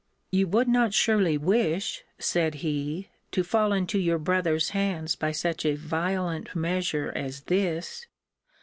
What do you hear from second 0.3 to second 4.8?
You would not surely wish, said he, to fall into your brother's